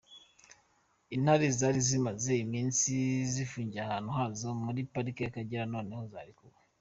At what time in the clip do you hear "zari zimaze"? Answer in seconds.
1.57-2.31